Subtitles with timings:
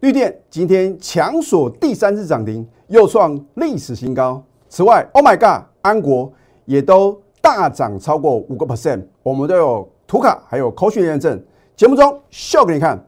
[0.00, 4.40] 绿电今天强锁第三次涨停，又创历史新高。
[4.68, 6.32] 此外，Oh my God，安国
[6.66, 11.42] 也都大涨超过五个 percent，我们都有图卡还有口讯验证，
[11.74, 13.04] 节目中秀给你看。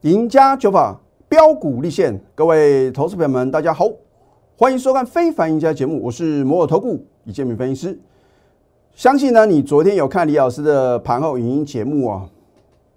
[0.00, 3.86] 赢家酒法标股立现，各位投资朋友们，大家好，
[4.56, 7.98] 欢迎收看《非凡赢家》节目，我是摩尔投顾李建明分析师。
[8.94, 12.28] 相信呢，你昨天有看李老师的盘后语音节目啊，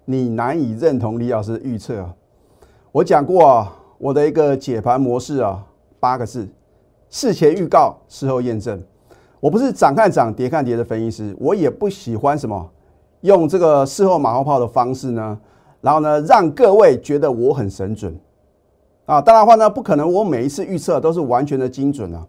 [0.04, 2.14] 你难以认同李老师的预测啊。
[2.92, 5.66] 我讲过啊，我的一个解盘模式啊，
[5.98, 6.46] 八个字：
[7.10, 8.80] 事前预告，事后验证。
[9.40, 12.70] 我不是涨看涨，跌看跌的分析师，我也不喜欢什么
[13.22, 15.36] 用这个事后马后炮的方式呢。
[15.80, 18.16] 然后呢，让各位觉得我很神准
[19.08, 19.22] 啊！
[19.22, 22.26] 当然话呢，不可能我每一次预测都是完全的精准啊。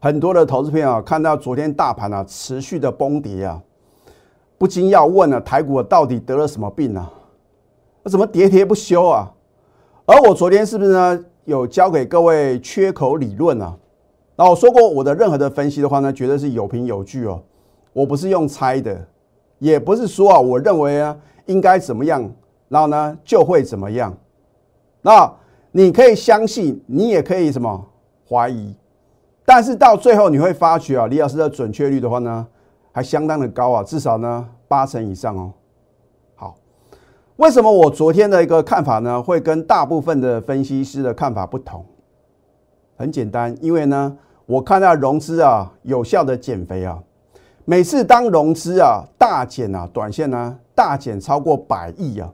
[0.00, 3.58] 很多的投资朋友看到昨天大盘啊持续的崩跌啊，
[4.58, 7.10] 不禁要问了：台股到底得了什么病啊？
[8.02, 9.32] 那怎么跌跌不休啊？
[10.04, 13.74] 而我昨天是不是呢有教给各位缺口理论啊？
[14.36, 17.42] 然后我说过，我的任何的分析的话呢，绝对是有凭有据哦。
[17.94, 19.08] 我不是用猜的，
[19.58, 21.16] 也不是说啊，我认为啊
[21.46, 22.30] 应该怎么样。
[22.68, 24.14] 然后呢，就会怎么样？
[25.00, 25.32] 那
[25.72, 27.86] 你可以相信，你也可以什么
[28.28, 28.74] 怀疑，
[29.44, 32.46] 但是到最后你会发觉啊，李老师的准确率的话呢，
[32.92, 35.52] 还相当的高啊，至少呢八成以上哦。
[36.34, 36.56] 好，
[37.36, 41.84] 为什么我昨天的一个看法呢，会跟大部分的分析师的看法不同？
[42.96, 47.00] 很简单，因为呢，我看到融资啊有效的减肥啊，
[47.64, 52.28] 每次当融资啊大减啊，短线呢大减超过百亿啊。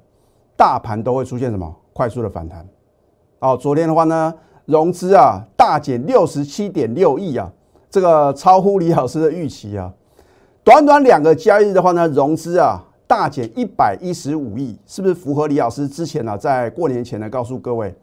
[0.56, 2.66] 大盘都会出现什么快速的反弹？
[3.38, 4.32] 哦，昨天的话呢，
[4.64, 7.52] 融资啊大减六十七点六亿啊，
[7.90, 9.92] 这个超乎李老师的预期啊。
[10.64, 17.94] 短短两个交易日的话呢，融资啊大减一百一十五亿，是不是符合李老师之前呢在过年前呢告诉各位，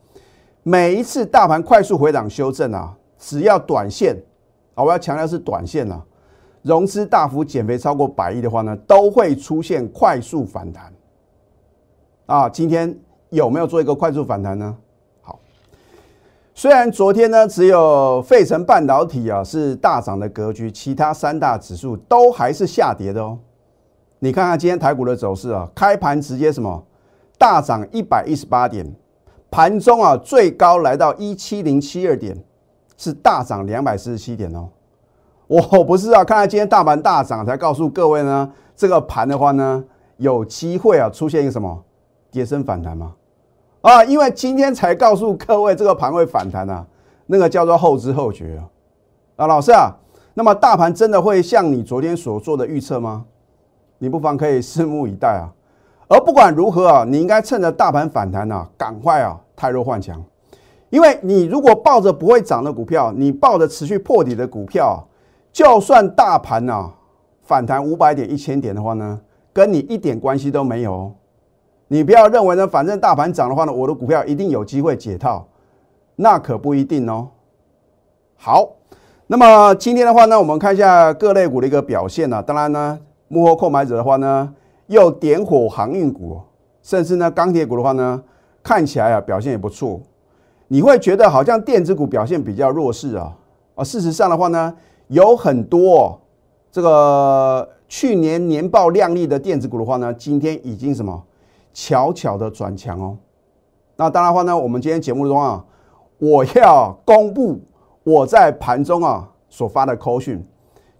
[0.61, 4.15] 每一次大盘快速回档修正啊，只要短线
[4.75, 5.99] 啊，我要强调是短线啊，
[6.61, 10.93] 融资大幅减肥超过百亿的话呢，都会出现快速反弹。
[12.27, 12.95] 啊，今天
[13.31, 14.77] 有没有做一个快速反弹呢？
[16.55, 23.39] 虽然昨天呢只有费城半导体啊是大涨的格局，其他三大指数都还是下跌的哦。
[24.19, 26.83] 你看看今天台股的走势啊，开盘直接什么
[27.39, 28.89] 大涨一百一十八点，
[29.49, 32.37] 盘中啊最高来到一七零七二点，
[32.97, 34.69] 是大涨两百四十七点哦。
[35.47, 39.83] 我不是啊，看看今天大盘大涨才告诉各位呢，这个盘的话呢
[40.17, 41.83] 有机会啊出现一个什么？
[42.31, 43.13] 跌升反弹吗？
[43.83, 46.85] 啊，因为今天才告诉各位这个盘会反弹啊，
[47.25, 48.63] 那个叫做后知后觉啊。
[49.35, 49.91] 啊，老师啊，
[50.35, 53.25] 那么大盘真的会像你昨天所做的预测吗？
[53.97, 55.51] 你不妨可以拭目以待啊。
[56.07, 60.23] 而不管如何啊，你应该趁着大盘反弹啊，赶快啊，太弱换强。
[60.89, 65.05] 因为你如果抱着不会涨的股票，你抱着持续破底的股票，
[65.51, 66.89] 就算大盘啊
[67.41, 69.19] 反弹五百点、一千点的话呢，
[69.51, 71.13] 跟你一点关系都没有。
[71.93, 75.45] 你不要认为呢，反正大盘涨的话呢，我的股票一定有机会解套，
[76.15, 77.27] 那可不一定哦。
[78.35, 78.67] 好，
[79.27, 82.41] 那么今天的话呢，我们看一下各类股的一个表现呢。
[82.41, 84.51] 当然呢，幕后购买者的话呢，
[84.87, 86.41] 又点火航运股，
[86.81, 88.19] 甚至呢钢铁股的话呢，
[88.63, 90.01] 看起来啊表现也不错。
[90.69, 93.37] 你会觉得好像电子股表现比较弱势啊？
[93.75, 94.73] 啊，事实上的话呢，
[95.09, 96.19] 有很多
[96.71, 101.23] 这个去年年报亮丽的电子股的话呢，今天已经什么？
[101.73, 103.17] 悄悄的转强哦，
[103.95, 105.65] 那当然话呢，我们今天节目中啊，
[106.19, 107.59] 我要公布
[108.03, 110.45] 我在盘中啊所发的口讯，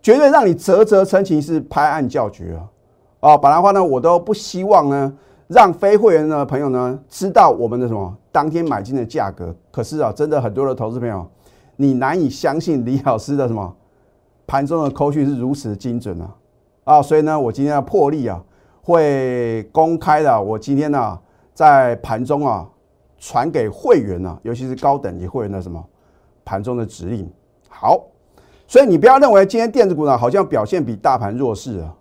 [0.01, 3.29] 绝对让你啧啧称奇，是拍案叫绝啊！
[3.31, 5.13] 啊，本来话呢，我都不希望呢，
[5.47, 9.55] 让非会员的朋友呢知道我们的什么当天买进的价格。
[9.71, 11.25] 可是啊，真的很多的投资朋友，
[11.75, 13.75] 你难以相信李老师的什么
[14.47, 16.35] 盘中的口讯是如此精准啊！
[16.83, 18.43] 啊，所以呢，我今天要破例啊。
[18.83, 20.41] 会公开的。
[20.41, 21.17] 我今天呢，
[21.53, 22.69] 在盘中啊，
[23.17, 25.81] 传给会员呢，尤其是高等级会员的什么
[26.43, 27.31] 盘中的指令。
[27.69, 28.03] 好，
[28.67, 31.95] 所以你不要认为今天电子股呢好像表现比大盘弱势啊。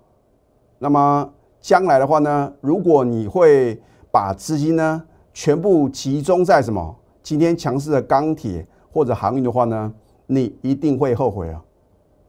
[0.81, 3.81] 那么将来的话呢，如果你会
[4.11, 9.95] 把资金呢全部集中在什么今天强势的钢铁或者航运的话呢，
[10.27, 11.63] 你一定会后悔啊。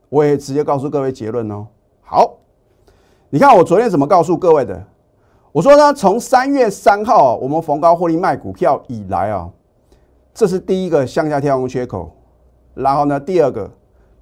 [0.09, 1.65] 我也直接告诉各位结论哦。
[2.03, 2.37] 好。
[3.33, 4.79] 你看我昨天怎么告诉各位的？
[5.51, 9.49] 我说呢，从三月三号我们逢高获利卖股票以来啊，
[10.35, 12.15] 这是第一个向下跳空缺口。
[12.75, 13.67] 然后呢，第二个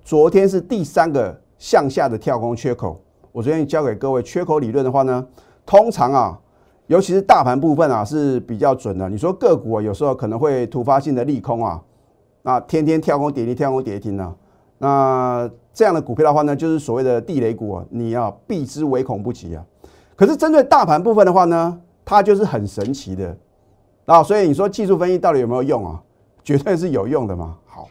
[0.01, 3.01] 昨天是第三个向下的跳空缺口。
[3.33, 5.27] 我昨天教给各位缺口理论的话呢，
[5.65, 6.39] 通常啊，
[6.87, 9.09] 尤其是大盘部分啊是比较准的。
[9.09, 11.83] 你说个股啊，有时候可能会突发性的利空啊，
[12.43, 14.33] 那天天跳空跌停，跳空跌停呢，
[14.77, 19.63] 那这样的股票的话呢，就是所谓的地雷股啊，你要避之唯恐不及啊。
[20.15, 23.35] 可是针对大盘部分的话呢，它就是很神奇的
[24.05, 26.01] 啊，所以你说技术分析到底有没有用啊？
[26.43, 27.57] 绝对是有用的嘛。
[27.65, 27.87] 好，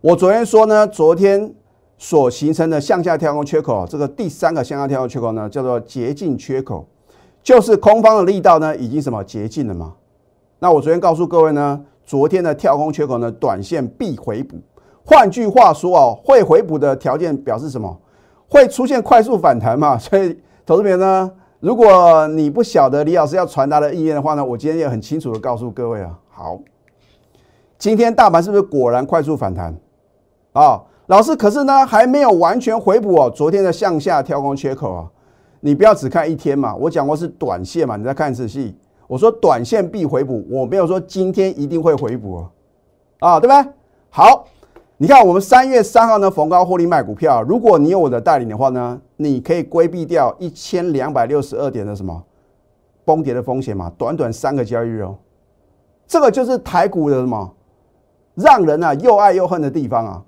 [0.00, 1.54] 我昨天说呢，昨天。
[2.00, 6.86] 所形成的向下跳空缺口，这个第三个向下跳空缺口呢，叫做捷径缺口，
[7.42, 9.92] 就是空方的力道呢已经什么捷径了嘛？
[10.60, 14.56] 那我昨天告诉各位呢，昨天的跳空缺口呢，短线必回补。
[15.08, 17.98] 换句话说哦，会回补的条件表示什么？
[18.46, 19.96] 会出现快速反弹嘛？
[19.96, 26.18] 所以，投资人呢，如果你不晓得李老师要传达的意愿的话呢，我今天也很清楚的告诉各位啊。
[26.28, 26.58] 好，
[27.78, 29.74] 今天大盘是不是果然快速反弹
[30.52, 30.82] 啊？
[31.06, 33.30] 老师，可是呢，还没有完全回补哦。
[33.30, 35.08] 昨天的向下跳空缺口啊，
[35.60, 36.76] 你不要只看一天嘛。
[36.76, 38.76] 我讲过是短线嘛，你再看仔细。
[39.06, 42.50] 我说短线必回补，我没有说今天一定会回补哦
[43.20, 43.72] 啊，对不对？
[44.10, 44.46] 好，
[45.00, 52.24] 你看我们三月三号呢逢高获利卖股票，如果你有我的带领的话呢，你可以规避掉一千两百六十二点的什么
[53.04, 53.92] 崩跌的风险嘛。
[53.96, 55.16] 短短三个交易日哦，
[56.08, 57.54] 这个就是台股的什么
[58.34, 60.24] 让人啊又爱又恨的地方啊。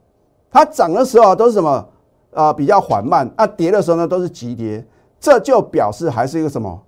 [0.53, 1.89] 它涨的时候都是什么？
[2.33, 3.29] 啊，比较缓慢。
[3.35, 4.87] 啊，跌的时候呢都是急跌，
[5.19, 6.81] 这就表示还是一个什么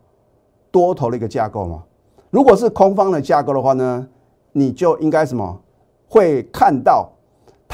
[0.70, 1.82] 多头的一个架构嘛。
[2.30, 4.06] 如果是空方的架构的话呢，
[4.52, 5.60] 你就应该什么
[6.06, 7.10] 会看到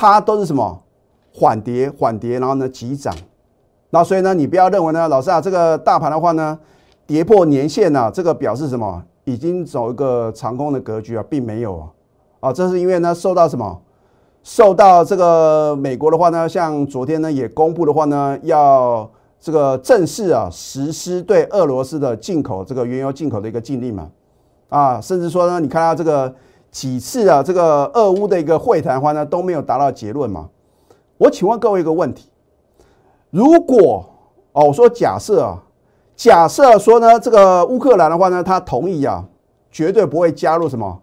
[0.00, 0.80] 它都是什么
[1.34, 3.12] 缓跌、缓跌，然后呢急涨。
[3.90, 6.56] 那所以呢，你不要认为呢，老师啊，这个大盘的话呢，
[7.04, 9.02] 跌破年线啊，这个表示什么？
[9.24, 11.88] 已经走一个长空的格局啊，并没有啊。
[12.38, 13.80] 啊，这是因为呢受到什么？
[14.44, 19.10] 受到这个美国的话呢，像昨天呢也公布的话呢，要
[19.40, 24.08] 这个正式啊实施对俄罗斯的进口这个原油进口的一个禁令嘛，
[24.68, 26.32] 啊，甚至说呢，你看到这个
[26.70, 30.48] 几次啊这个俄乌的一个会谈的话呢都没有达到结论嘛。
[31.16, 32.28] 我请问各位一个问题：
[33.30, 34.04] 如果
[34.52, 35.62] 哦，我说假设啊，
[36.14, 39.24] 假设说呢这个乌克兰的话呢，他同意啊，
[39.70, 41.00] 绝对不会加入什么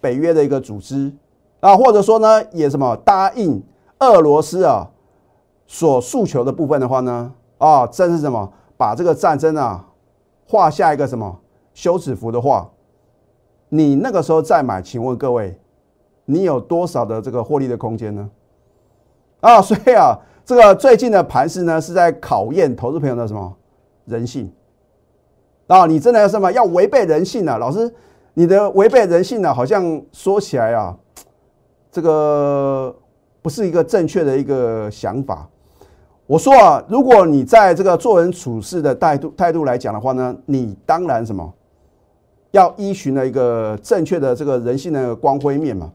[0.00, 1.12] 北约的一个组织。
[1.60, 3.62] 啊，或者说呢，也什么答应
[3.98, 4.90] 俄罗斯啊
[5.66, 8.52] 所诉求的部分的话呢，啊，这是什么？
[8.78, 9.86] 把这个战争啊
[10.46, 11.40] 画下一个什么
[11.72, 12.68] 休止符的话，
[13.68, 15.58] 你那个时候再买，请问各位，
[16.24, 18.30] 你有多少的这个获利的空间呢？
[19.40, 23.56] 啊， 所以啊，这个最近的盘势呢，是在考验投资朋友的什么
[24.04, 24.52] 人性
[25.66, 25.86] 啊？
[25.86, 27.58] 你真的要什么要违背人性呢？
[27.58, 27.92] 老师，
[28.34, 30.96] 你的违背人性呢，好像说起来啊。
[31.90, 32.94] 这个
[33.40, 35.48] 不是一个正确的一个想法。
[36.26, 41.54] 我说啊，如果你在这个做人处事的态度态度来讲的话呢，你当然什么
[42.50, 45.92] 要依循了一个正确的这个人性的光辉面嘛。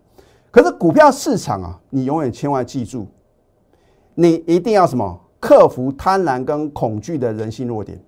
[0.49, 3.07] 可是股票市场啊，你永远千万记住，
[4.15, 8.01] 你一定要什么克服贪婪跟恐惧的人性弱点。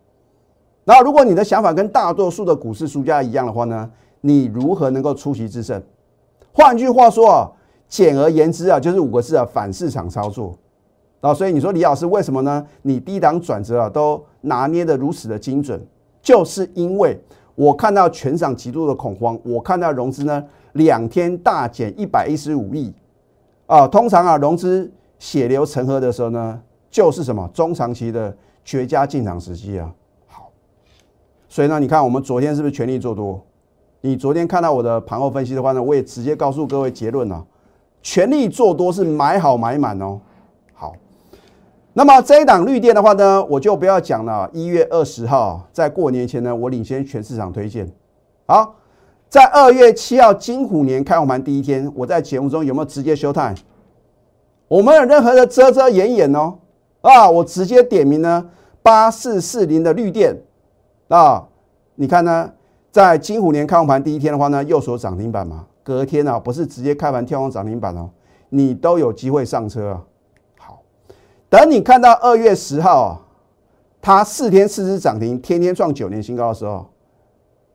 [0.84, 3.90] 那如果你的想法跟大多数的股市输家一样的话呢，
[4.22, 5.82] 你如何能够出奇制胜？
[6.52, 7.52] 换句话说啊。
[7.90, 10.58] 简而言之啊，就是五个字啊，反市场操作
[11.22, 11.32] 啊。
[11.32, 12.66] 所以你说李老师为什么呢？
[12.82, 15.80] 你低档转折啊，都拿捏的如此的精准，
[16.20, 17.22] 就是因为
[17.56, 20.44] 我看到全场极度的恐慌，我看到融资呢
[20.74, 22.92] 两天大减一百一十五亿
[23.66, 23.88] 啊。
[23.88, 29.94] 通常啊，融资血流成河的时候呢，就是什么中长期的绝佳进场时机啊。
[30.28, 30.50] 好，
[31.48, 33.40] 所以呢，你看我们昨天是不是全力做多？
[34.02, 37.46] 你昨天看到我的盘后分析的话呢，我也直接告诉各位结论了。
[38.02, 40.20] 全力做多是买好买满哦。
[41.96, 44.50] 那么这一档绿电的话呢，我就不要讲了。
[44.52, 47.88] 一月二十号在过年前呢，我领先全市场推荐。
[48.48, 48.76] 好，
[49.30, 53.54] 在二月七号金虎年开红盘第一天，我在节目中有没有直接休态？
[54.68, 56.56] 我没有任何的遮遮掩掩哦。
[57.02, 58.50] 啊，我直接点名呢，
[58.82, 60.36] 八四四零的绿电
[61.10, 61.48] 啊，
[61.94, 62.50] 你看呢，
[62.92, 65.68] 在金虎年开红盘第一天的话呢，右手涨停板嘛。
[65.84, 68.10] 隔天啊，不是直接开盘跳空涨停板哦，
[68.50, 70.02] 你都有机会上车啊。
[71.54, 73.22] 等你看到二月十号啊，
[74.02, 76.84] 它四天四只涨停，天天创九年新高的时候，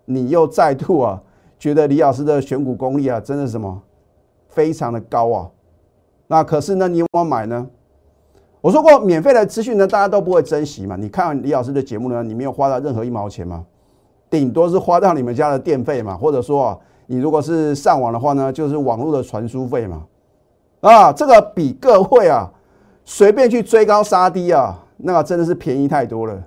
[0.05, 1.23] 你又再度啊，
[1.61, 3.81] 觉得李老师的选股功力啊，真的什么
[4.49, 5.49] 非常的高啊。
[6.27, 7.69] 那可是呢，你有没有买呢？
[8.61, 10.97] 我说过，免费的资讯呢，大家都不会珍惜嘛。
[10.97, 13.65] 你看李老师的节目呢，你没有花到任何一毛钱嘛，
[14.29, 16.79] 顶多是花到你们家的电费嘛，或者说啊。
[17.07, 20.03] 你如果是上网的话呢，就是网络的传输费嘛，
[20.81, 22.53] 啊，这个比各位啊
[23.11, 26.45] 随便去追高杀低啊，那真的是便宜太多了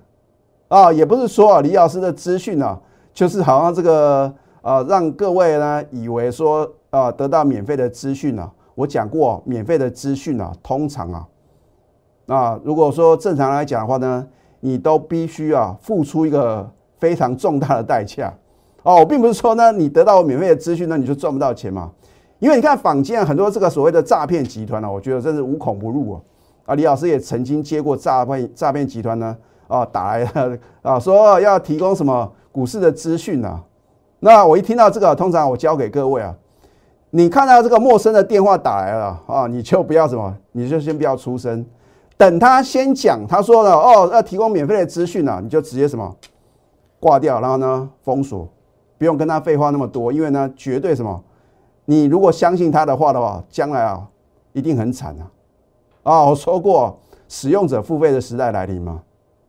[0.67, 0.93] 啊！
[0.93, 2.79] 也不是说啊，李老师的资讯啊，
[3.11, 8.47] 就是好像这个啊，让各位呢以为说啊，得到免费的资讯啊。
[8.75, 11.27] 我讲过，免费的资讯啊，通常啊，
[12.27, 14.27] 那如果说正常来讲的话呢，
[14.59, 18.31] 你都必须啊付出一个非常重大的代价
[18.83, 18.97] 哦。
[18.97, 21.89] 我并不是说呢，你得到免费的资讯呢，你就赚不到钱嘛。
[22.37, 26.21] 因为你看坊间很多这个所谓的诈骗集团呢，我觉得真是无孔不入啊。
[26.65, 29.35] 啊，李老师也曾经接过诈骗诈骗集团呢，
[29.67, 33.61] 啊，打来啊，说要提供什么股市的资讯啊。
[34.19, 36.35] 那我一听到这个，通常我教给各位啊，
[37.09, 41.65] 你看到这个陌生的电话打来了啊，你就不要什么，你就先不要出声，
[42.17, 46.15] 等他先讲，他说了哦，要提供免费的资讯啊，你就直接什么
[46.99, 48.47] 挂掉，然后呢封锁，
[48.99, 51.23] 不用跟他废话那么多，因为呢绝对什么，
[51.85, 54.07] 你如果相信他的话的话，将来啊
[54.53, 55.25] 一定很惨啊。
[56.03, 59.01] 啊，我说过，使用者付费的时代来临嘛，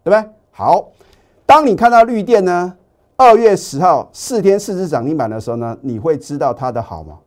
[0.04, 0.30] 对不对？
[0.50, 0.88] 好，
[1.46, 2.76] 当你看到绿电呢，
[3.16, 7.18] 二月十号四天四只涨停板的时候呢，你会知道它的好吗？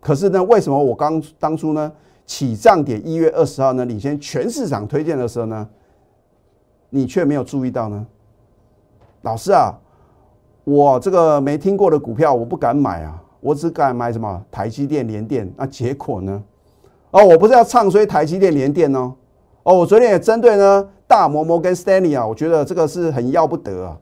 [0.00, 1.92] 可是呢，为什么我刚当初呢
[2.24, 5.68] 起涨点一月二十号呢领先全市场推荐的时候呢，
[6.88, 8.06] 你却没有注意到呢？
[9.20, 9.72] 老师啊，
[10.64, 16.42] 我这个没听过的股票我不敢买啊，我只敢买什么台积电、联电，那结果呢？
[17.14, 19.14] 哦，我不是要唱衰台积电、联电哦。
[19.62, 23.96] 哦，我昨天也针对呢大摩摩跟 Stanley 啊，我觉得这个是很要不得啊。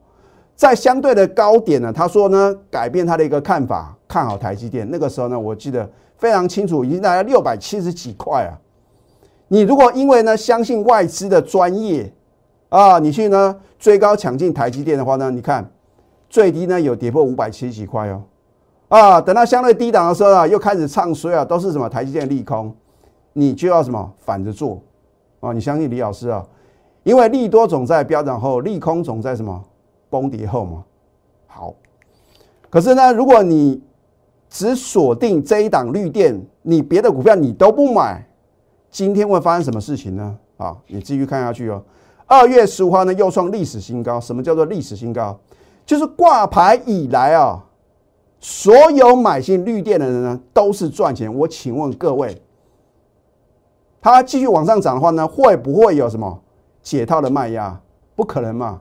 [0.57, 4.89] 在相对的高点呢，他说呢改变他的一个看法，看好台积电。
[4.91, 8.57] 那个时候呢，我记得非常清楚，已经大概六百七十几块啊。
[9.49, 12.11] 你如果因为呢相信外资的专业
[12.71, 15.71] 啊，你去呢追高抢进台积电的话呢，你看
[16.31, 18.23] 最低呢有跌破五百七十几块哦。
[18.89, 22.75] 啊，等到相对低档的时候啊，又开始唱衰啊，都是什么台积电利空。
[23.33, 24.81] 你就要什么反着做
[25.41, 25.53] 啊？
[25.53, 26.47] 你相信李老师啊？
[27.05, 29.63] 因为利多总在飙涨后，利空总在什么
[30.09, 30.85] 崩跌后嘛。
[31.47, 31.75] 好，
[32.71, 33.83] 可是呢，如果你
[34.49, 38.27] 只锁定这一档绿电，你别的股票你都不买，
[38.91, 40.39] 今天会发生什么事情呢？
[40.59, 41.83] 啊，你继续看下去哦。
[42.27, 44.21] 二月十五号呢，又创历史新高。
[44.21, 45.39] 什么叫做历史新高？
[45.87, 47.65] 就是挂牌以来啊，
[48.39, 51.35] 所有买进绿电的人呢，都是赚钱。
[51.35, 52.42] 我请问各位。
[54.03, 56.41] 它继续往上涨的话呢，会不会有什么
[56.83, 57.81] 解套的卖压？
[58.17, 58.81] 不可能嘛！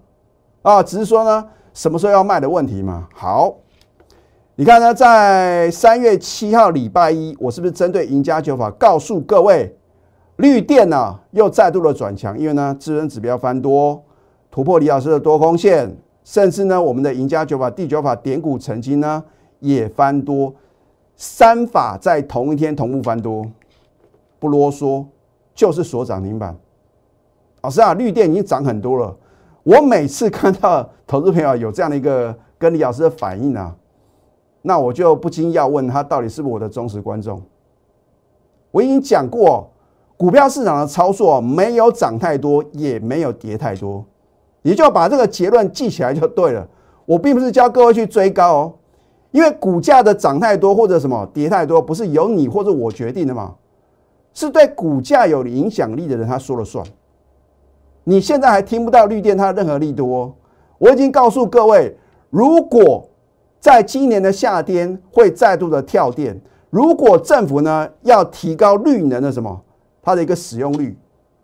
[0.64, 3.08] 啊，只是说呢，什么时候要卖的问题嘛。
[3.14, 3.54] 好，
[4.56, 9.76] 你看呢，在三月七号礼拜一，我是不是针对赢家九法告诉各位，
[10.38, 14.04] 绿电呢又再度的转强，因为呢，智能指标翻多，
[14.50, 19.24] 突破李老师的多空线，甚至呢，我们的赢家九法第九法点股成金呢
[19.60, 20.54] 也翻多，
[21.16, 23.46] 三法在同一天同步翻多。
[24.42, 25.06] 不啰嗦，
[25.54, 26.58] 就是锁涨停板。
[27.62, 29.16] 老师啊，绿电已经涨很多了。
[29.62, 33.76] 我每次看到投资朋友有这样的一个跟李老师的反应啊，
[34.64, 37.40] 那我就不禁要问他，到底是不是我的忠实观众？
[38.72, 39.70] 我已经讲过，
[40.18, 44.04] 股票市场的操作没有涨太多，也没有跌太多，
[44.64, 46.68] 你就把这个结论记起来就对了。
[47.06, 48.74] 我并不是教各位去追高哦，
[49.30, 53.54] 因为股价的涨太多或者什么跌太多，不是由你或者我决定的嘛。
[54.34, 56.86] 是对股价有影响力的人，他说了算。
[58.04, 60.36] 你现在还听不到绿电它任何利多，
[60.80, 61.96] 我已经告诉各位，
[62.30, 63.08] 如果
[63.60, 69.62] 在今年的夏天会再度的跳电，如果政府呢要提高绿能的什么
[70.02, 70.98] 它的一个使用率，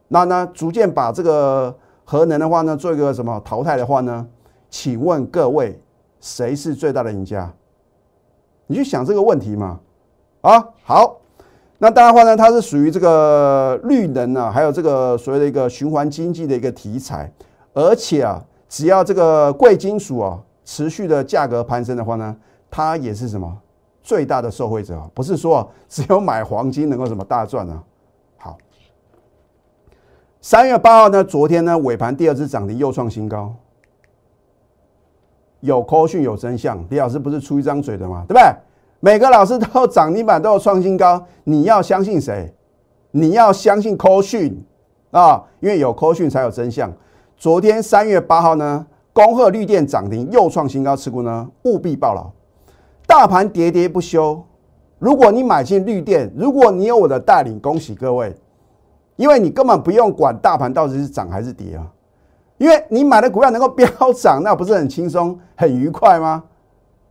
[0.08, 4.28] 那呢逐渐把这个核能的话呢做一个什么淘汰的话呢？
[4.70, 5.80] 请问各位，
[6.20, 7.54] 谁是最大的赢家？
[8.66, 9.80] 你去想这个问题嘛？
[10.42, 11.22] 啊，好。
[11.80, 17.32] 那当然话呢，它是属于这个绿能啊，还有这个所谓的一个循环经济的一个题材，
[17.74, 22.36] 而且啊，只要这个贵金属啊持续的价格攀升的话呢，
[22.72, 23.56] 它也是什么
[24.02, 27.84] 最大的受惠者，不是说只有买黄金能够什么大赚啊。
[28.38, 28.58] 好，
[30.42, 33.54] 三月八号呢，昨天呢尾盘第二次涨停又创新高，
[35.60, 38.26] 有科讯有真相，李老师不是出一张嘴的吗？
[38.28, 38.44] 对不对？
[39.00, 42.52] 每个老师都涨停板都有创新高，你要相信谁？
[43.12, 44.64] 你要相信科讯
[45.12, 46.92] 啊，因为有科讯才有真相。
[47.36, 52.32] 昨天三月八号呢，恭贺绿电涨停又创新高，持股呢务必报牢。
[53.06, 54.44] 大盘喋喋不休，
[54.98, 58.36] 如果你买进绿电，如果你有我的带领，恭喜各位，
[59.16, 61.86] 因为你根本不用管大盘到底是涨还是跌啊，
[62.58, 66.44] 因为你买的股票能够飙涨，那不是很轻松、很愉快吗？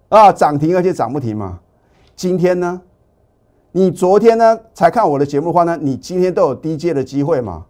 [0.09, 1.61] 啊，涨停而且涨不停嘛。
[2.17, 2.81] 今天呢，
[3.73, 7.67] 你昨天呢才看我的节目的话呢，你今天都有低阶的机会嘛？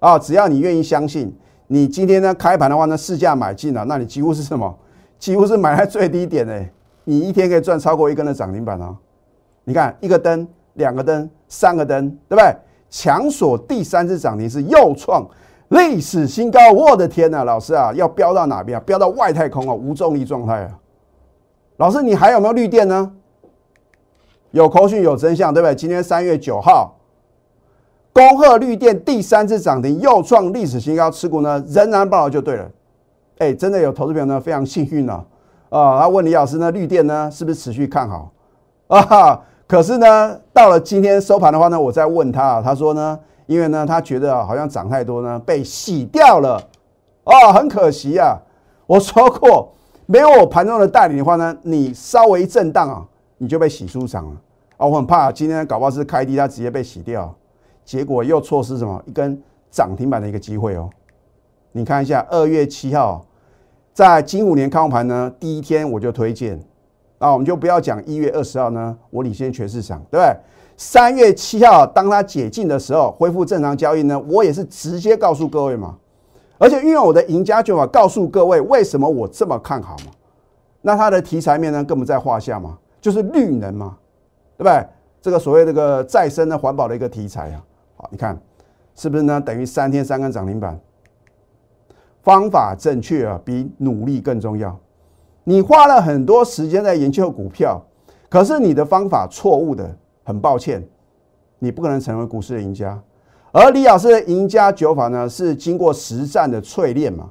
[0.00, 1.32] 啊，只要你愿意相信，
[1.68, 4.76] 你今天呢开盘的话呢，市价买进了，那你几乎是什么？
[5.20, 6.68] 几乎是买在最低点哎，
[7.04, 8.94] 你一天可以赚超过一根的涨停板啊！
[9.64, 12.54] 你看一个灯、两个灯、三个灯，对不对？
[12.90, 15.24] 强锁第三次涨停是又创
[15.68, 18.82] 历史新高，我的天呐，老师啊，要飙到哪边啊？
[18.84, 20.78] 飙到外太空啊，无重力状态啊！
[21.76, 23.12] 老师，你还有没有绿电呢？
[24.50, 25.74] 有口讯有真相，对不对？
[25.74, 26.94] 今天三月九号。
[28.12, 32.66] 恭贺绿电第三次涨停，又创历史新高，持股呢仍然报了就对了。
[33.36, 35.22] 哎，真的有投资朋友呢非常幸运呢，
[35.68, 38.32] 啊，他问李老师呢，绿电呢是不是持续看好
[38.86, 39.02] 啊？
[39.02, 46.58] 哈可是呢，到了今天收盘的话呢，我再问他，他说呢，因为呢他觉得好像涨太多呢，被洗掉了，
[47.24, 48.38] 哦，很可惜啊。
[48.86, 49.74] 我说过，
[50.06, 53.04] 没有我盘中的带领的话呢，你稍微震荡啊，
[53.38, 54.40] 你就被洗出场了
[54.76, 54.86] 啊。
[54.86, 57.34] 我很怕今天搞不好是开低，它直接被洗掉。
[57.84, 59.40] 结果又错失什么一根
[59.70, 60.90] 涨停板的一个机会哦？
[61.72, 63.24] 你看一下，二月七号
[63.92, 66.60] 在金五年开盘呢，第一天我就推荐
[67.18, 70.36] 啊，我们就不要讲一月二十号呢，我领先全市场，对不对？
[70.76, 75.96] 三月七号当它解禁的时候，恢复正常交易呢，我也是直接告诉各位嘛，
[76.58, 80.12] 而且运用我的赢家诀法告诉各位，为什么我这么看好嘛？
[80.82, 82.76] 那它的题材面呢，更不在话下嘛，
[83.06, 83.96] 就是绿能嘛，
[84.58, 84.84] 对不对？
[85.22, 87.64] 这个所谓这个再生的环保的一个题材啊。
[87.94, 88.36] 好，你看
[88.96, 89.40] 是不是呢？
[89.40, 90.76] 等于三天三根涨停板，
[92.24, 94.76] 方法正确啊，比努力更重要。
[95.44, 97.80] 你花了很多时间在研究股票，
[98.28, 100.84] 可是你的方法错误的，很抱歉，
[101.60, 103.00] 你不可能成为股市的赢家。
[103.52, 107.30] 而李老师的赢家九法呢，是经过实战的淬炼嘛？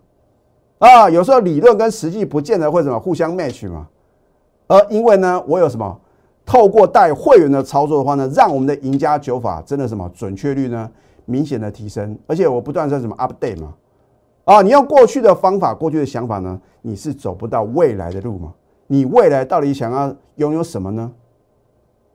[0.78, 3.90] 啊，有时候理论跟实际不见得会什么互相 match 嘛。
[4.68, 6.00] 而因为呢，我有什么？
[6.46, 10.88] 透过带会员的操作的话呢，让我们的赢家九法真的什么准确率呢
[11.26, 13.74] 明显的提升，而且我不断在什么 update 嘛，
[14.44, 18.54] 啊，你用过去的方法、过去的想法呢，你是走不到未来的路嘛？
[18.86, 21.12] 你未来到底想要拥有什么呢？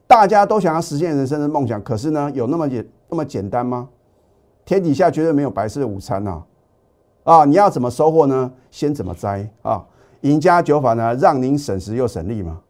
[0.06, 3.88] 大家都想要实现人生的梦想，可是呢，有那么简那么简单吗？
[4.64, 6.40] 天底下绝对没有白色的午餐呐！
[7.24, 8.52] 啊，你要怎么收获呢？
[8.70, 9.84] 先怎么摘啊？
[10.22, 12.60] 赢家九法呢，让您省时又省力嘛。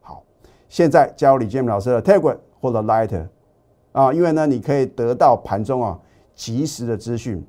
[0.00, 0.22] 好
[0.68, 3.26] 现在加入李建明老师的 Telegram 或者 Light
[3.92, 5.98] 啊，因为呢，你可以得到盘中啊
[6.34, 7.44] 及时的资讯。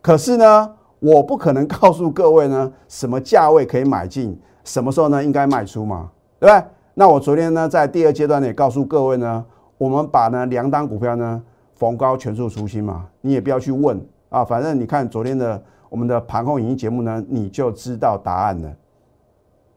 [0.00, 6.64] 可是呢，我不可能告诉各位呢什么价位可以买进，什么时候呢应该卖出嘛，对不对？
[6.94, 9.44] 那我昨天呢在第二阶段呢也告诉各位呢，
[9.78, 11.42] 我们把呢两档股票呢
[11.74, 18.72] 逢高全数出清嘛，你也不要去问啊，反正你看昨天的我们的盘后影音节目呢，你就知道答案了。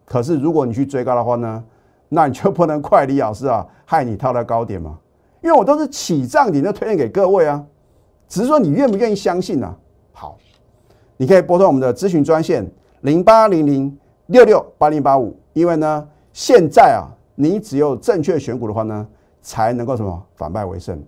[0.06, 1.63] 可是如果你去追高的话呢？
[2.12, 4.98] 那你就不能怪李老师啊，害你套在高点嘛？
[5.43, 7.63] 因为我都是起涨点就推荐给各位啊，
[8.28, 9.76] 只是说你愿不愿意相信呢？
[10.12, 10.36] 好，
[11.17, 12.67] 你可以拨通我们的咨询专线
[13.02, 13.95] 零八零零
[14.26, 19.08] 六六八零八五，因为呢，现在啊，你只有正确选股的话呢，
[19.43, 21.00] 才能够什么反败为胜。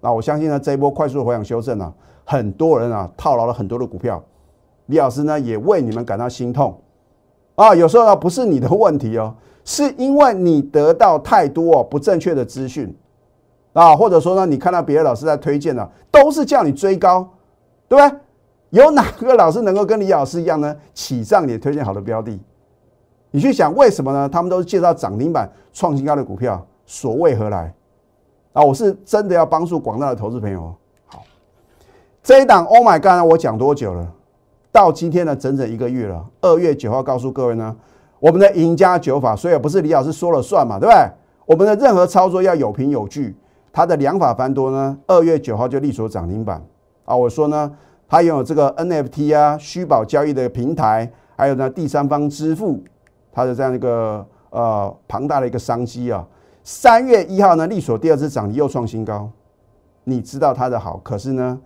[0.00, 4.20] 那我相信呢，这一波快速回档修正啊，很多人啊套牢了很多的股票，
[4.90, 6.78] 李老师呢也为你们感到心痛
[7.54, 7.74] 啊。
[7.74, 9.34] 有时候呢不是你的 问题哦。
[9.62, 12.92] 是因为你得到太多不正确的资讯
[13.74, 17.28] 啊，或者说呢，你看到别的老师在推荐呢，都是叫你追高，
[17.86, 18.18] 对不对？
[18.70, 20.74] 有哪个老师能够跟李老师一样呢？
[20.94, 22.40] 起上你推荐好的标的，
[23.30, 24.28] 你去想为什么呢？
[24.28, 27.72] 他们都是介绍涨停板、创新高的股票，所谓何来？
[28.54, 30.74] 啊，我是真的要帮助广大的投资朋友。
[31.06, 31.22] 好，
[32.22, 34.10] 这一档 Oh my God，我讲多久了？
[34.72, 36.24] 到今天呢，整整一个月了。
[36.40, 37.76] 二月九号告诉各位呢。
[38.20, 41.10] 我们的赢家九法，所以不是李老师说了算嘛，对不对？
[41.46, 43.34] 我们的任何操作要有凭有据。
[43.72, 46.62] 它的两法繁多呢，二月九号就立所涨停板
[47.06, 47.16] 啊。
[47.16, 47.72] 我说呢，
[48.06, 52.84] 它拥有这个 NFT 啊虚宝交易的平台，还有呢第三方支付，
[53.32, 56.22] 它的这样一个呃庞大的一个商机啊。
[56.62, 59.30] 三月一号呢，立所第二次涨停又创新高，
[60.04, 61.58] 你知道它的好，可是呢，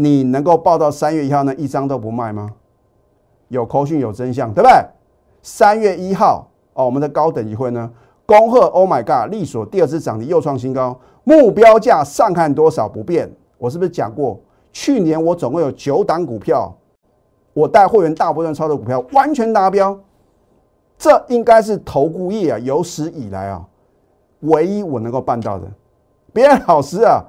[0.00, 2.48] 你能够报到三月一号呢一张都不卖吗？
[3.48, 4.72] 有口讯有真相，对不对？
[5.42, 7.90] 三月一号哦，我们的高等级会呢，
[8.24, 13.30] 恭贺 Oh my God，利索第二次涨停又创新高，目标价上看多少不变。
[13.58, 14.40] 我是不是讲过，
[14.72, 16.74] 去年我总共有九档股票，
[17.52, 19.98] 我带会员大部分操作股票完全达标，
[20.96, 23.62] 这应该是投顾业啊有史以来啊
[24.40, 25.66] 唯一我能够办到的。
[26.32, 27.22] 别的老师啊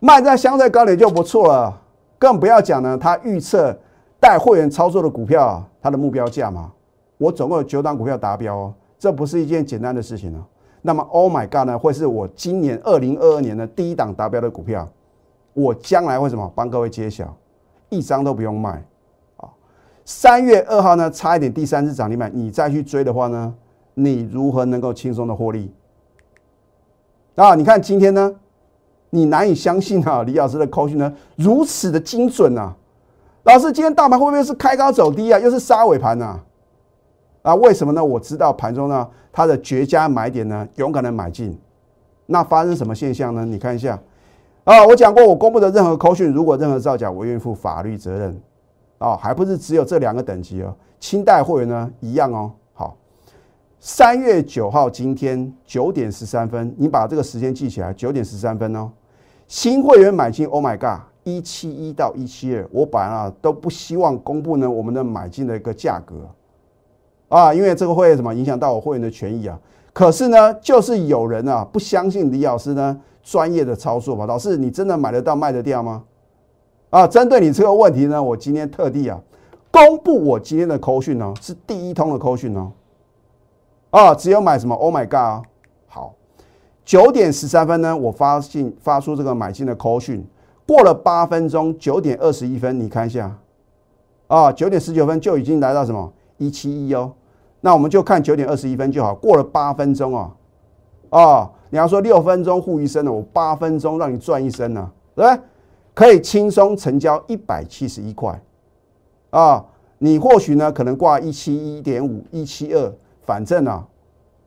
[0.00, 1.80] 卖在相对高点就不错了，
[2.20, 3.74] 更不要讲呢，他预测
[4.20, 6.70] 带会员操作的股票啊，它的目标价嘛。
[7.16, 10.44] 我总共有九档股票达标哦，这不是一件简单的事情哦。
[10.82, 14.86] 那么 Oh my God 呢，会是我今年二零二二年的第一档达标的股票。
[15.54, 17.34] 我将来为什么帮各位揭晓，
[17.88, 18.84] 一张都不用卖
[19.38, 19.48] 啊？
[20.04, 23.54] 三月二号呢，差一点第三次涨停板，你再去追的话呢，
[23.94, 25.74] 你如何能够轻松的获利？
[27.34, 28.34] 啊，你看今天呢，
[29.10, 32.74] 你难以相信啊，李老师的口讯呢如此的精准啊！
[33.42, 35.38] 老师，今天大盘会不会是开高走低啊？
[35.38, 36.40] 又是杀尾盘啊？
[37.42, 38.04] 啊，为什么呢？
[38.04, 41.58] 我知道盘中呢，它的绝佳买点呢，勇敢的买进。
[42.26, 43.44] 那发生什么现象呢？
[43.44, 43.98] 你看一下
[44.64, 48.40] 啊，我讲过，我公布的任何口讯，如果任何造假，我愿意负法律责任。
[48.98, 52.52] 啊，还不是只有这两个等级哦，清代会员呢一样哦。
[52.74, 52.94] 好，
[53.80, 58.92] 三月九号今天九点十三分，你把这个时间记起来，九点十三分哦。
[59.50, 61.00] 新会员买进，Oh my God！
[61.24, 66.14] 一七一到一七二，我本来啊都不希望公布呢我们的买进的一个价格
[67.28, 69.58] 啊，因为这个会什么影响到我会员的权益啊。
[69.92, 74.24] 可是呢，就是有人啊不相信李老师呢专业的操作嘛。
[74.24, 76.04] 老师，你真的买得到卖得掉吗？
[76.90, 79.20] 啊，针对你这个问题呢，我今天特地啊
[79.72, 82.70] 公布我今天的扣讯哦，是第一通的扣讯哦。
[83.90, 85.44] 啊，只有买什么？Oh my God！
[85.44, 85.44] 好，
[86.90, 90.26] 九点十三分呢，我发信发出这个买进的 call 讯。
[90.66, 93.32] 过了八分钟，九点二十一分，你看一下，
[94.26, 97.12] 啊，九点十九分就已经来到什么一七一哦，
[97.60, 99.14] 那我们就看九点二十一分就好。
[99.14, 100.34] 过了八分钟啊，
[101.10, 105.40] 啊，你要说六分钟护一生呢，我八分钟让你赚一生呢，对不对？
[105.94, 108.42] 可以轻松成交一百七十一块，
[109.30, 109.64] 啊，
[109.98, 113.86] 你或许呢可能挂一七一点五、一七二，反正啊，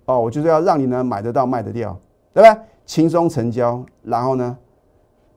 [0.07, 1.97] 哦，我就是要让你呢买得到、卖得掉，
[2.33, 2.57] 对不对？
[2.85, 4.57] 轻松成交，然后呢？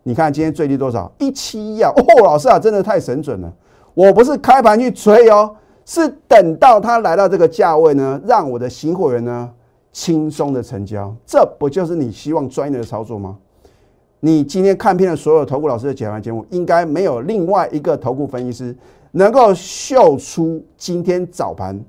[0.03, 1.11] 你看今天最低多少？
[1.19, 1.91] 一七一啊！
[1.97, 3.53] 哦，老师啊，真的太神准了。
[3.93, 5.55] 我不是开盘去追哦，
[5.85, 9.51] 是等到它来到这个价位呢，让我的新会员呢
[9.93, 11.15] 轻松的成交。
[11.27, 13.37] 这不就是你希望专业的操作吗？
[14.21, 18.77] 你今天看遍了所有投顾老师的解盘节目，应该没有另外一个投顾分析师
[19.13, 21.81] 能够秀出今天早盘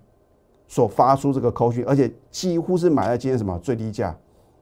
[0.67, 4.15] 所发出这个扣讯，而且几乎是买在今天什么最低价。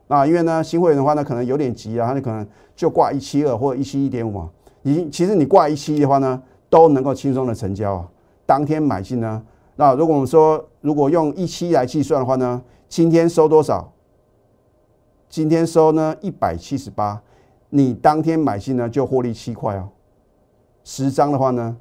[0.07, 4.49] 啊，因为呢，新会员的话呢，可能有点急啊，他就可能就挂一七二或者一七一点五啊。
[4.83, 6.39] 你其实你挂一七一的话呢，
[6.69, 8.07] 都能够轻松的成交啊。
[8.45, 9.41] 当天买进呢，
[9.77, 13.91] 那如果我们说如果用一七来计算的话呢，今天收多少？
[15.27, 17.23] 今天收呢一百七十八，
[17.71, 19.89] 你当天买进呢就获利七块哦。
[20.83, 21.77] 十张的话呢，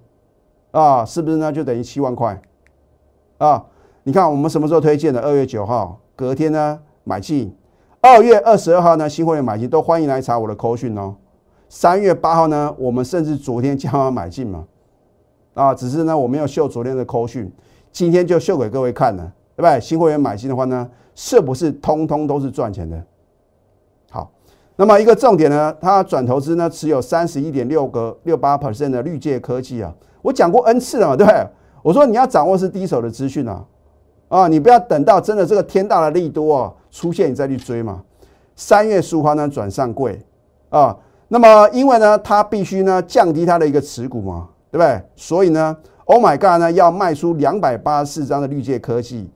[0.70, 2.40] 啊，是不是呢就等于七万块？
[3.36, 3.66] 啊，
[4.04, 5.20] 你看我们什么时候推荐的？
[5.20, 7.54] 二月九号，隔天呢买进。
[8.04, 11.14] 二月二十二号呢，新会员买进都欢迎来查我的扣讯哦。
[11.70, 14.66] 三月八号呢，我们甚至昨天加码买进嘛，
[15.54, 17.50] 啊，只是呢我没有秀昨天的扣讯，
[17.90, 19.80] 今天就秀给各位看了，对不对？
[19.80, 23.02] 新会员买进的话呢，是不是通通都是赚钱的？
[24.10, 24.30] 好，
[24.76, 29.90] 那么一个重点呢，它转投资呢持有三十一点六个六八 percent 的绿界科技啊，
[30.20, 31.46] 我讲过 n 次了嘛，对不对？
[31.82, 33.64] 我说你要掌握是第一手的资讯啊。
[34.28, 38.02] 啊，你不要等到真的这个天大的利多哦出现，你再去追嘛。
[38.56, 40.20] 三月十五号呢转上柜
[40.68, 40.96] 啊，
[41.28, 45.00] 那么因为呢它必须呢降低它的一个持股嘛，对不对？
[45.16, 49.30] 所以呢，Oh my God 呢要卖出两百八十四张的绿界科技，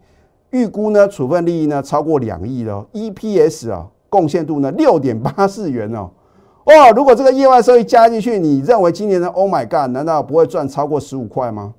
[0.51, 6.11] 预估呢处分利益呢超过两亿了，EPS 啊贡献度呢六点八四元哦。
[6.65, 11.75] 哦，如果这个意外收益加进去，你认为今年的 Oh my God 难道不会赚超过十五块吗？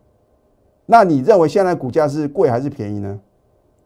[0.91, 3.19] 那你认为现在股价是贵还是便宜呢？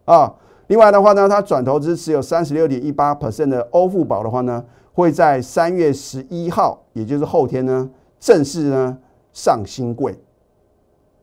[0.05, 0.33] 啊，
[0.67, 4.63] 另外的话呢，它转投资持有三十六点一八 percent 的欧富宝的话呢，
[4.93, 7.89] 会在三月十一号，也就是后天呢，
[8.21, 8.97] 正式呢
[9.33, 10.17] 上新贵。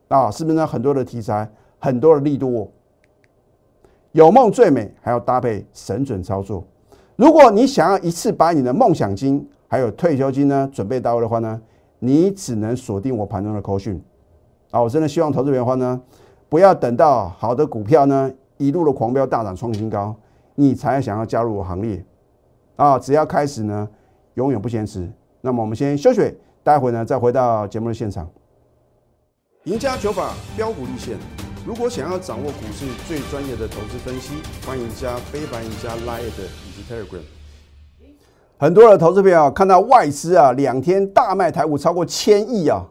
[0.08, 0.66] 啊，是不是呢？
[0.66, 2.70] 很多的题材，很多的力度，
[4.12, 6.62] 有梦最美，还要搭配神准操作。
[7.16, 11.58] 如果你想要一次把你的梦想金还有退休金呢准备到位的话呢，
[12.00, 13.98] 你只能锁定我盘中的口讯。
[14.70, 16.00] 啊，我真的希望投资人的话呢，
[16.48, 20.14] 不要等到好的股票呢一路的狂飙大涨创新高，
[20.54, 22.04] 你才想要加入我行列。
[22.76, 23.88] 啊，只要开始呢，
[24.34, 25.10] 永远不嫌迟。
[25.40, 28.28] 那么我们先休息，待会呢再回到节目的现场。
[29.64, 31.16] 赢家九法标股立线，
[31.66, 34.34] 如果想要掌握股市最专业的投资分析，
[34.66, 37.22] 欢迎加非凡、赢家 Line 以及 Telegram。
[38.56, 42.86] 很多的投资朋友看到外资啊两天大卖台股超过千亿啊。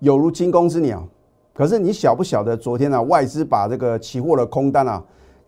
[0.00, 1.02] 有如惊弓之鸟，
[1.54, 2.56] 可是你晓不晓得？
[2.56, 5.02] 昨天呢，外资把这个期货的空单啊，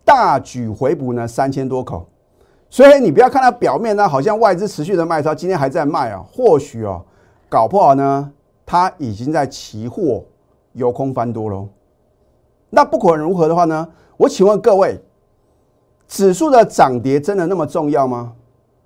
[0.04, 2.06] 大举回补呢三千多口。
[2.68, 6.24] 所以你不要看它表面呢，好像外资持续的卖超，今天还在卖啊。
[6.32, 7.04] 或许哦，
[7.48, 8.32] 搞不好呢，
[8.64, 10.24] 它已经在期货
[10.72, 11.68] 有空翻多喽。
[12.70, 15.00] 那不管如何的话呢，我请问各位，
[16.09, 18.32] 指数的涨跌真的那么重要吗？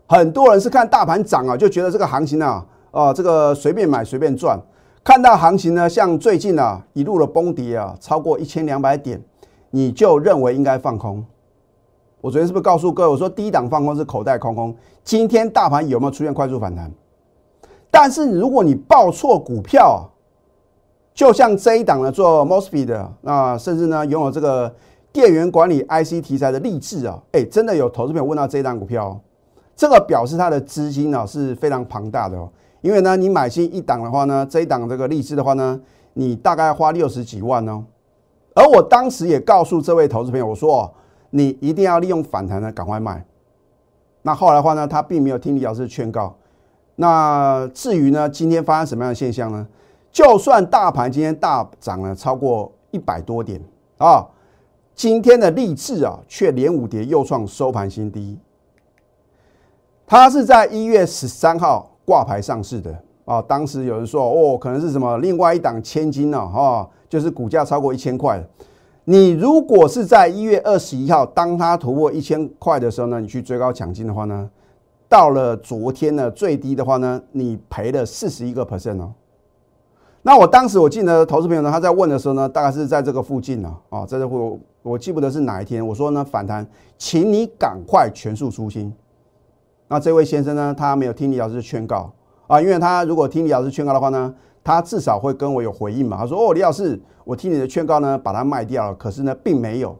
[0.06, 4.60] 很多人是看大盘涨啊，就觉得这个行情啊，啊，这个随便买随便赚。
[5.02, 9.20] 看到行情呢，像最近啊一路的崩跌啊，超过一千两百点，
[9.70, 11.24] 你就认为应该放空。
[12.20, 14.76] 我昨天是不是告诉各位，我说低档放空是口袋空空？
[15.02, 16.92] 今天大盘有没有出现快速反弹？
[17.90, 20.06] 但是如果你报错股票，
[21.14, 24.72] 就像这一档呢做 Mosfet 的，那甚至呢拥有这个
[25.12, 29.18] 电源管理 IC 题材的励志啊，哎，真的有投资朋友问到这一档股票，
[29.74, 32.50] 这个表示它的资金呢是非常庞大的哦。
[32.80, 35.80] 因为呢，你买进一档的话呢，这一档这个励志的话呢，
[36.14, 37.84] 你大概花六十几万哦。
[38.54, 40.92] 而我当时也告诉这位投资朋友，我说哦
[41.30, 43.24] 你一定要利用反弹呢赶快卖。
[44.22, 46.36] 那后来的话呢，他并没有听李老师劝告。
[46.96, 49.66] 那至于呢，今天发生什么样的现象呢？
[50.12, 53.60] 就算大盘今天大涨了超过一百多点
[53.98, 54.26] 啊，
[54.94, 58.36] 今天的励志啊却连五跌又创收盘新低。
[60.06, 66.46] 它是在一月十三号挂牌上市的啊，当时有人说哦，可能是什么另外一档千金呢？
[66.48, 68.42] 哈，就是股价超过一千块。
[69.04, 74.48] 你如果是在一月二十一号，当它突破一千块的时候呢，你去追高抢金的话呢？
[75.08, 79.12] 到了昨天呢，最低的话呢，你赔了四十一个 percent 哦。
[80.22, 85.84] 那我当时我记得投资朋友呢，他在问的时候呢，大概是在这个附近呢，啊，在这附我记不得是哪一天。
[85.84, 86.64] 我说呢，反弹，
[86.96, 88.92] 请你赶快全数出清。
[89.92, 92.12] 那这位先生呢，他没有听李老师劝告
[92.46, 96.16] 啊，因为他如果听李老师劝告的话呢，他至少会跟我有回应嘛。
[96.16, 98.94] 他说：“哦，李老师，我听你的劝告呢，把它卖掉了。
[98.94, 99.98] 可是呢，并没有。”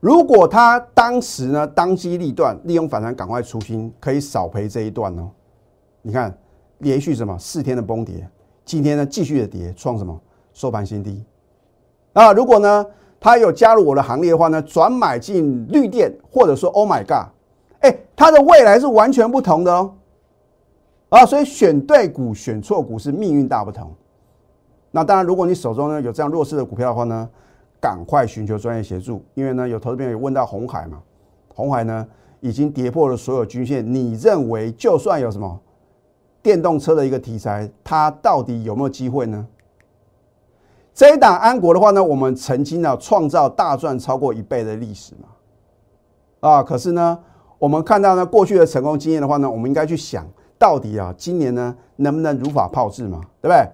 [0.00, 5.28] 如果他当时呢当机立断，利用反弹赶快出清，可以少赔这一段哦。
[6.00, 6.34] 你看，
[6.78, 8.26] 连续什么四天的崩跌，
[8.64, 10.18] 今天呢继续的跌，创什么
[10.54, 11.22] 收盘新低。
[12.14, 12.86] 啊，如果呢
[13.20, 17.33] 他有加入我的行列的话呢，转买进绿电，或者说 Oh my God，
[17.84, 19.94] 哎，它的未来是完全不同的哦。
[21.10, 23.92] 啊，所以选对股选错股是命运大不同。
[24.90, 27.28] 那当然，如果你手中呢有这样弱势的股票的话呢？
[27.80, 31.02] 赶快寻求专业协助，因为呢，有投资朋友问到红海嘛，
[31.54, 32.08] 红海呢
[32.40, 33.84] 已经跌破了所有均线。
[33.92, 35.60] 你认为就算有什么
[36.40, 39.46] 电动车的一个题材，它到底有没有机会呢？
[40.94, 47.18] 这一档安国的话呢，我们曾经呢创造大赚超过一倍的历史嘛，啊，可是呢，
[47.58, 50.26] 我们看到呢过去的成功经验的话呢，我们应该去想
[50.58, 53.66] 到底啊，今年呢能不能如法炮制嘛，对不对？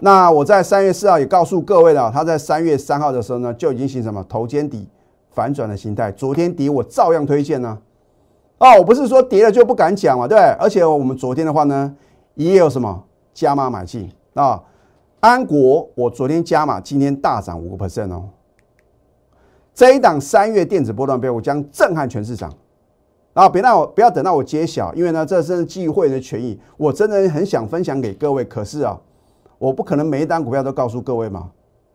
[0.00, 4.88] 那我在三月四号也告诉各位了，它在三月三号的时候呢，就已经形成什么头肩底
[5.30, 6.12] 反转的形态。
[6.12, 7.78] 昨天跌我照样推荐呢。
[8.58, 11.94] 哦，我不是说跌了就不敢讲嘛，对而且我们昨天的话呢，
[12.34, 14.62] 也有什么加码买进啊。
[15.20, 18.28] 安国我昨天加码，今天大涨五个 percent 哦。
[19.74, 22.52] 这一档三月电子波段标，我将震撼全市场。
[23.36, 28.98] 啊，别让我不要等到我揭晓，因为呢，这是基于会的权益，我真的很想分享给各位，可是啊。
[29.58, 31.50] 我不可能每一单股票都告诉各位嘛，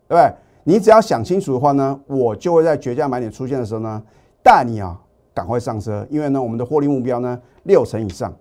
[0.08, 0.34] 对不对？
[0.64, 4.02] 你只要想清楚的话呢，我就会在绝佳买点出现的时候呢，
[4.42, 5.00] 带你啊
[5.32, 8.34] 赶快上车，因为呢我们的获利目标呢六成以上，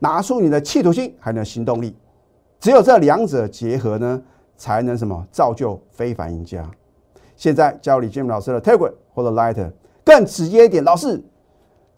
[0.00, 1.96] 拿出你的企图心还有行动力，
[2.60, 4.20] 只有这两者结合呢，
[4.58, 6.70] 才能什么造就非凡赢家。
[7.36, 9.72] 现在教李建明老师的 Telegram 或者 Lighter
[10.04, 11.18] 更直接一点，老师，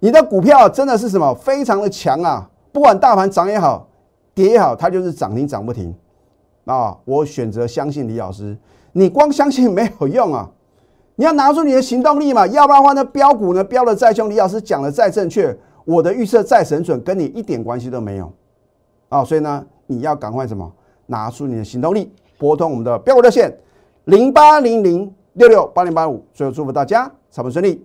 [0.01, 3.87] 你的股票真的是什么非常的强啊，不管大盘涨也好，
[4.35, 5.95] 跌也好，它就是涨停涨不停。
[6.65, 8.57] 啊，我选择相信李老师。
[8.93, 10.51] 你光相信没有用啊，
[11.17, 12.47] 你要拿出你的行动力嘛。
[12.47, 18.33] 要不然的话呢，标股呢标的再凶，李老师讲的再正确，我的预测再神准，跟你一点关系都没有
[19.09, 19.25] 啊。
[19.25, 20.73] 所以呢，你要赶快什么？
[21.07, 23.53] 拿出你的行动力，拨通我们的标股热线
[24.05, 26.25] 零八零零六六八零八五。
[26.33, 27.85] 最后祝福大家操盘顺利，